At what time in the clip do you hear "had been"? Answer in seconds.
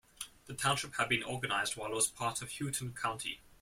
0.95-1.21